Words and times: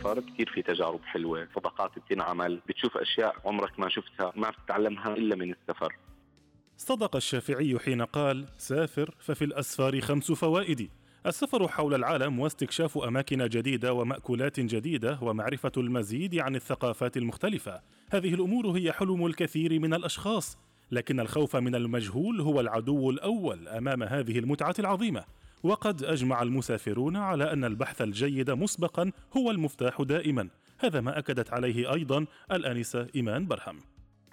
السفر 0.00 0.20
كثير 0.20 0.50
في 0.54 0.62
تجارب 0.62 1.00
حلوة 1.04 1.48
صداقات 1.54 1.98
بتنعمل 1.98 2.60
بتشوف 2.68 2.96
أشياء 2.96 3.34
عمرك 3.44 3.80
ما 3.80 3.88
شفتها 3.88 4.32
ما 4.36 4.50
بتتعلمها 4.50 5.14
إلا 5.14 5.36
من 5.36 5.50
السفر. 5.52 5.96
صدق 6.76 7.16
الشافعي 7.16 7.78
حين 7.78 8.02
قال 8.02 8.46
سافر 8.58 9.14
ففي 9.18 9.44
الأسفار 9.44 10.00
خمس 10.00 10.32
فوائد 10.32 10.90
السفر 11.26 11.68
حول 11.68 11.94
العالم 11.94 12.38
واستكشاف 12.38 12.98
أماكن 12.98 13.48
جديدة 13.48 13.92
ومأكولات 13.92 14.60
جديدة 14.60 15.18
ومعرفة 15.22 15.72
المزيد 15.76 16.38
عن 16.38 16.56
الثقافات 16.56 17.16
المختلفة. 17.16 17.80
هذه 18.10 18.34
الأمور 18.34 18.66
هي 18.66 18.92
حلم 18.92 19.26
الكثير 19.26 19.78
من 19.78 19.94
الأشخاص 19.94 20.58
لكن 20.90 21.20
الخوف 21.20 21.56
من 21.56 21.74
المجهول 21.74 22.40
هو 22.40 22.60
العدو 22.60 23.10
الأول 23.10 23.68
أمام 23.68 24.02
هذه 24.02 24.38
المتعة 24.38 24.74
العظيمة. 24.78 25.24
وقد 25.62 26.02
أجمع 26.02 26.42
المسافرون 26.42 27.16
على 27.16 27.52
أن 27.52 27.64
البحث 27.64 28.02
الجيد 28.02 28.50
مسبقا 28.50 29.12
هو 29.36 29.50
المفتاح 29.50 30.02
دائما. 30.02 30.48
هذا 30.78 31.00
ما 31.00 31.18
أكدت 31.18 31.52
عليه 31.52 31.92
أيضا 31.94 32.26
الأنسة 32.52 33.06
إيمان 33.16 33.46
برهم. 33.46 33.80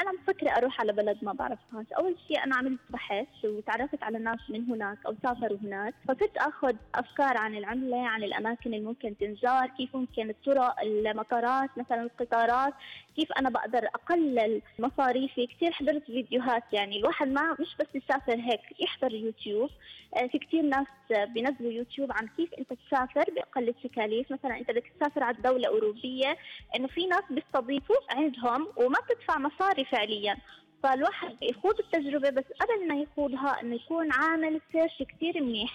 أنا 0.00 0.12
مفكره 0.12 0.50
أروح 0.50 0.80
على 0.80 0.92
بلد 0.92 1.18
ما 1.22 1.32
بعرفهاش 1.32 1.86
أول 1.98 2.16
شيء 2.28 2.44
أنا 2.44 2.56
عملت 2.56 2.80
بحث 2.90 3.44
وتعرفت 3.44 4.02
على 4.02 4.18
ناس 4.18 4.38
من 4.48 4.64
هناك 4.64 4.98
أو 5.06 5.14
سافروا 5.22 5.58
هناك. 5.62 5.94
فصرت 6.08 6.36
آخذ 6.36 6.74
أفكار 6.94 7.36
عن 7.36 7.56
العملة 7.56 8.08
عن 8.08 8.22
الأماكن 8.24 8.74
اللي 8.74 8.86
ممكن 8.86 9.16
تنزار 9.20 9.66
كيف 9.66 9.96
ممكن 9.96 10.30
الطرق 10.30 10.80
المطارات 10.80 11.70
مثلا 11.76 12.02
القطارات. 12.02 12.74
كيف 13.16 13.32
أنا 13.32 13.50
بقدر 13.50 13.86
أقلل 13.86 14.62
مصاريفي؟ 14.78 15.46
كثير 15.46 15.72
حضرت 15.72 16.04
فيديوهات 16.06 16.62
يعني 16.72 16.98
الواحد 16.98 17.28
ما 17.28 17.56
مش 17.60 17.76
بس 17.80 17.86
يسافر 17.94 18.34
هيك 18.34 18.60
يحضر 18.80 19.14
يوتيوب. 19.14 19.70
آه، 20.16 20.26
في 20.26 20.38
كثير 20.38 20.62
ناس 20.62 20.86
بينزلوا 21.10 21.72
يوتيوب 21.72 22.12
عن 22.12 22.28
كيف 22.36 22.54
أنت 22.54 22.72
تسافر 22.72 23.24
بأقل 23.34 23.68
التكاليف. 23.68 24.32
مثلا 24.32 24.58
أنت 24.58 24.70
بدك 24.70 24.92
تسافر 25.00 25.22
على 25.22 25.36
دولة 25.44 25.68
أوروبية 25.68 26.36
إنه 26.76 26.86
في 26.88 27.06
ناس 27.06 27.22
بيستضيفوا 27.30 27.96
عندهم 28.10 28.68
وما 28.76 28.98
بتدفع 29.00 29.38
مصاري 29.38 29.84
فعليا. 29.84 30.36
فالواحد 30.82 31.36
يخوض 31.42 31.74
التجربة 31.78 32.30
بس 32.30 32.44
قبل 32.60 32.88
ما 32.88 33.02
يخوضها 33.02 33.60
إنه 33.62 33.74
يكون 33.74 34.12
عامل 34.12 34.60
سيرش 34.72 35.02
كثير 35.02 35.42
منيح. 35.42 35.74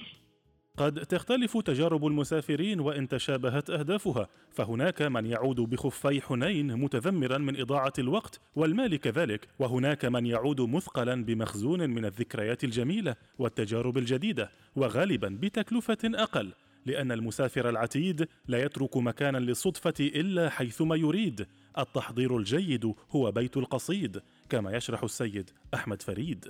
قد 0.78 1.06
تختلف 1.06 1.58
تجارب 1.58 2.06
المسافرين 2.06 2.80
وإن 2.80 3.08
تشابهت 3.08 3.70
أهدافها 3.70 4.28
فهناك 4.52 5.02
من 5.02 5.26
يعود 5.26 5.56
بخفي 5.56 6.22
حنين 6.22 6.76
متذمرا 6.76 7.38
من 7.38 7.62
إضاعة 7.62 7.94
الوقت 8.00 8.40
والمال 8.56 8.96
كذلك 8.96 9.48
وهناك 9.60 10.06
من 10.06 10.26
يعود 10.26 10.62
مثقلا 10.62 11.24
بمخزون 11.26 11.90
من 11.90 12.06
الذكريات 12.06 12.64
الجميلة 12.64 13.16
والتجارب 13.40 13.98
الجديدة 13.98 14.52
وغالبا 14.76 15.38
بتكلفة 15.42 15.98
أقل 16.04 16.54
لأن 16.86 17.12
المسافر 17.12 17.70
العتيد 17.70 18.28
لا 18.48 18.64
يترك 18.64 18.98
مكانا 18.98 19.38
للصدفة 19.38 19.94
إلا 20.00 20.50
حيثما 20.50 20.96
يريد. 20.96 21.48
التحضير 21.78 22.38
الجيد 22.38 22.94
هو 23.12 23.32
بيت 23.32 23.58
القصيد 23.58 24.22
كما 24.50 24.72
يشرح 24.78 25.04
السيد 25.04 25.50
أحمد 25.74 26.02
فريد. 26.02 26.46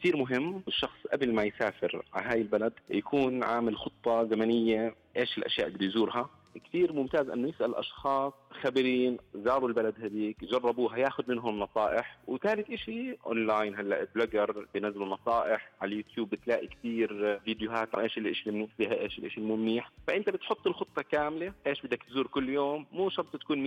كثير 0.00 0.16
مهم. 0.16 0.62
الشخص 0.68 1.06
قبل 1.12 1.34
ما 1.34 1.42
يسافر 1.44 2.02
على 2.14 2.26
هاي 2.26 2.40
البلد 2.40 2.72
يكون 2.90 3.44
عامل 3.44 3.76
خطة 3.76 4.24
زمنية 4.24 4.94
إيش 5.16 5.38
الأشياء 5.38 5.66
اللي 5.66 5.78
بده 5.78 5.86
يزورها. 5.86 6.30
كثير 6.64 6.92
ممتاز 6.92 7.28
إنه 7.28 7.48
يسأل 7.48 7.74
أشخاص 7.74 8.32
خبيرين 8.62 9.18
زاروا 9.34 9.68
البلد 9.68 9.94
هذيك 10.02 10.44
جربوها 10.44 10.96
ياخذ 10.98 11.24
منهم 11.28 11.58
نصائح. 11.58 12.18
وثالث 12.26 12.72
شيء 12.74 13.18
اونلاين 13.26 13.74
هلأ 13.76 14.06
bloggers 14.14 14.66
بينزلوا 14.74 15.06
نصائح 15.06 15.70
على 15.80 15.92
اليوتيوب 15.92 16.30
بتلاقي 16.30 16.66
كثير 16.66 17.38
فيديوهات 17.44 17.94
عن 17.94 18.02
إيش 18.02 18.18
الشيء 18.18 18.48
المنيح 18.48 18.70
فيها 18.76 19.00
إيش 19.00 19.18
الشيء 19.18 19.42
المو 19.42 19.56
منيح. 19.56 19.90
فأنت 20.06 20.30
بتحط 20.30 20.66
الخطة 20.66 21.02
كاملة 21.02 21.52
إيش 21.66 21.82
بدك 21.82 22.02
تزور 22.02 22.26
كل 22.26 22.48
يوم. 22.48 22.86
مو 22.92 23.10
شرط 23.10 23.36
تكون 23.36 23.58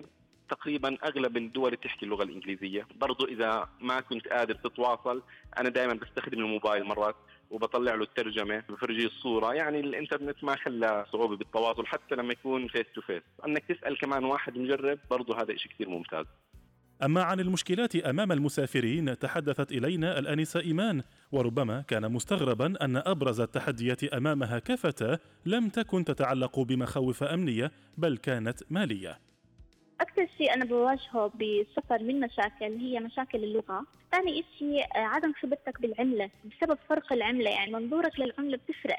100% 0.00 0.04
تقريبا 0.50 0.96
أغلب 1.04 1.36
الدول 1.36 1.76
تحكي 1.76 2.04
اللغة 2.04 2.22
الإنجليزية. 2.22 2.86
برضو 3.00 3.26
إذا 3.26 3.68
ما 3.80 4.00
كنت 4.00 4.28
قادر 4.28 4.54
تتواصل 4.54 5.22
أنا 5.58 5.68
دائما 5.68 5.94
بستخدم 5.94 6.38
الموبايل 6.38 6.84
مرات 6.84 7.16
وبطلع 7.50 7.94
له 7.94 8.02
الترجمة 8.02 8.62
بفرجيه 8.68 9.06
الصورة. 9.06 9.54
يعني 9.54 9.80
الإنترنت 9.80 10.44
ما 10.44 10.56
خلى 10.56 11.06
صعوبة 11.12 11.36
بالتواصل 11.36 11.86
حتى 11.86 12.14
لما 12.14 12.32
يكون 12.32 12.68
face 12.68 12.86
to 12.94 13.00
face 13.00 13.22
أنك 13.46 13.64
تسأل 13.68 13.98
كمان 13.98 14.24
واحد 14.24 14.58
مجرب 14.58 14.98
برضه 15.10 15.42
هذا 15.42 15.56
شيء 15.56 15.72
كثير 15.72 15.88
ممتاز. 15.88 16.26
أما 17.02 17.22
عن 17.22 17.40
المشكلات 17.40 17.96
أمام 17.96 18.32
المسافرين 18.32 19.18
تحدثت 19.18 19.72
إلينا 19.72 20.18
الآنسة 20.18 20.60
إيمان 20.60 21.02
وربما 21.32 21.80
كان 21.80 22.12
مستغربا 22.12 22.84
أن 22.84 22.96
أبرز 22.96 23.40
التحديات 23.40 24.04
أمامها 24.04 24.58
كفتاة 24.58 25.18
لم 25.46 25.68
تكن 25.68 26.04
تتعلق 26.04 26.60
بمخاوف 26.60 27.22
أمنية 27.22 27.72
بل 27.98 28.16
كانت 28.16 28.58
مالية. 28.70 29.25
أكثر 30.00 30.28
شيء 30.38 30.54
أنا 30.54 30.64
بواجهه 30.64 31.32
بالسفر 31.34 32.02
من 32.02 32.20
مشاكل 32.20 32.76
هي 32.76 33.00
مشاكل 33.00 33.44
اللغة. 33.44 33.86
ثاني 34.12 34.44
شيء 34.58 34.84
آه، 34.96 34.98
عدم 34.98 35.32
خبرتك 35.42 35.80
بالعملة 35.80 36.30
بسبب 36.44 36.78
فرق 36.88 37.12
العملة 37.12 37.50
يعني 37.50 37.72
منظورك 37.72 38.20
للعملة 38.20 38.56
بتفرق. 38.56 38.98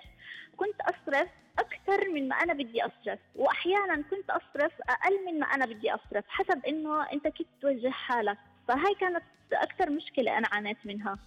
كنت 0.57 0.81
أصرف 0.81 1.29
أكثر 1.59 2.09
من 2.13 2.27
ما 2.27 2.35
أنا 2.35 2.53
بدي 2.53 2.81
أصرف 2.81 3.19
وأحيانا 3.35 3.95
كنت 3.95 4.29
أصرف 4.29 4.71
أقل 4.89 5.25
من 5.25 5.39
ما 5.39 5.45
أنا 5.45 5.65
بدي 5.65 5.91
أصرف 5.91 6.25
حسب 6.27 6.65
إنه 6.65 7.03
أنت 7.13 7.27
كيف 7.27 7.47
توجه 7.61 7.89
حالك. 7.89 8.37
فهاي 8.67 8.95
كانت 8.99 9.23
أكثر 9.53 9.89
مشكلة 9.89 10.37
أنا 10.37 10.47
عانيت 10.51 10.77
منها. 10.85 11.17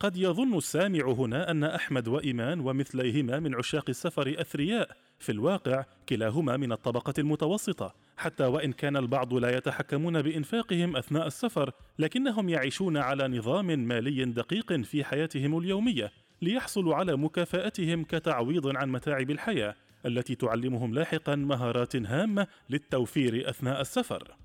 قد 0.00 0.16
يظن 0.16 0.56
السامع 0.56 1.04
هنا 1.04 1.50
أن 1.50 1.64
أحمد 1.64 2.08
وإيمان 2.08 2.60
ومثليهما 2.60 3.38
من 3.38 3.54
عشاق 3.54 3.84
السفر 3.88 4.34
أثرياء 4.38 4.88
في 5.18 5.32
الواقع 5.32 5.84
كلاهما 6.08 6.56
من 6.56 6.72
الطبقة 6.72 7.14
المتوسطة. 7.18 7.94
حتى 8.16 8.44
وإن 8.44 8.72
كان 8.72 8.96
البعض 8.96 9.34
لا 9.34 9.56
يتحكمون 9.56 10.22
بإنفاقهم 10.22 10.96
أثناء 10.96 11.26
السفر 11.26 11.70
لكنهم 11.98 12.48
يعيشون 12.48 12.96
على 12.96 13.28
نظام 13.28 13.66
مالي 13.66 14.24
دقيق 14.24 14.72
في 14.72 15.04
حياتهم 15.04 15.58
اليومية 15.58 16.12
ليحصلوا 16.42 16.94
على 16.94 17.16
مكافآتهم 17.16 18.04
كتعويض 18.04 18.76
عن 18.76 18.88
متاعب 18.92 19.30
الحياة 19.30 19.74
التي 20.06 20.34
تعلمهم 20.34 20.94
لاحقا 20.94 21.34
مهارات 21.34 21.96
هامة 21.96 22.46
للتوفير 22.70 23.48
أثناء 23.50 23.80
السفر. 23.80 24.36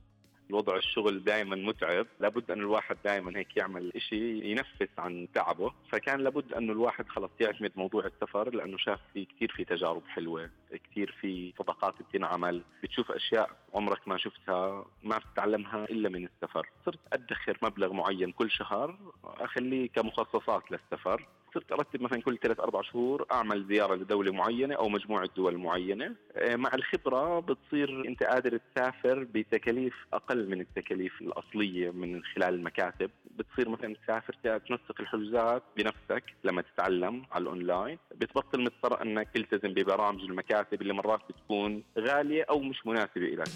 الوضع 0.49 0.75
الشغل 0.75 1.23
دائما 1.23 1.55
متعب 1.55 2.07
لابد 2.19 2.51
أن 2.51 2.59
الواحد 2.59 2.97
دائما 3.05 3.39
هيك 3.39 3.57
يعمل 3.57 3.91
شيء 3.97 4.45
ينفس 4.45 4.89
عن 4.97 5.27
تعبه. 5.33 5.71
فكان 5.91 6.19
لابد 6.19 6.53
أنه 6.53 6.73
الواحد 6.73 7.07
خلص 7.09 7.31
يعتمد 7.39 7.71
موضوع 7.75 8.05
السفر 8.05 8.55
لأنه 8.55 8.77
شاف 8.77 8.99
في 9.13 9.25
كثير 9.25 9.51
في 9.55 9.63
تجارب 9.65 10.03
حلوة 10.07 10.49
كثير 10.91 11.15
في 11.21 11.53
صداقات 11.59 11.93
بتنعمل 12.01 12.63
بتشوف 12.83 13.11
أشياء 13.11 13.49
عمرك 13.73 14.07
ما 14.07 14.17
شفتها 14.17 14.85
ما 15.03 15.17
بتتعلمها 15.17 15.83
إلا 15.83 16.09
من 16.09 16.25
السفر. 16.25 16.69
صرت 16.85 16.99
أدخر 17.13 17.57
مبلغ 17.61 17.93
معين 17.93 18.31
كل 18.31 18.51
شهر 18.51 18.97
أخليه 19.23 19.89
كمخصصات 19.89 20.63
للسفر. 20.71 21.27
صرت 21.57 21.71
أرتب 21.71 22.01
مثلا 22.01 22.21
كل 22.21 22.37
ثلاث 22.37 22.59
أربع 22.59 22.81
شهور 22.81 23.25
أعمل 23.31 23.65
زيارة 23.67 23.95
لدولة 23.95 24.31
معينة 24.31 24.75
أو 24.75 24.89
مجموعة 24.89 25.29
دول 25.37 25.57
معينة. 25.57 26.15
آه، 26.35 26.55
مع 26.55 26.71
الخبرة 26.73 27.39
بتصير 27.39 28.07
أنت 28.07 28.23
قادر 28.23 28.59
تسافر 28.75 29.23
بتكاليف 29.23 29.93
أقل 30.13 30.49
من 30.49 30.61
التكاليف 30.61 31.21
الأصلية 31.21 31.91
من 31.91 32.23
خلال 32.23 32.53
المكاتب. 32.53 33.09
بتصير 33.37 33.69
مثلا 33.69 33.95
تسافر 34.03 34.33
تنسق 34.43 34.95
الحجوزات 34.99 35.63
بنفسك 35.77 36.23
لما 36.43 36.61
تتعلم 36.61 37.25
على 37.31 37.41
الأونلاين. 37.41 37.97
بتبطل 38.15 38.61
مضطر 38.61 39.01
أنك 39.01 39.29
تلتزم 39.33 39.73
ببرامج 39.73 40.21
المكاتب 40.21 40.81
اللي 40.81 40.93
مرات 40.93 41.21
بتكون 41.29 41.83
غالية 41.99 42.45
أو 42.49 42.59
مش 42.59 42.85
مناسبة 42.85 43.21
لك 43.21 43.47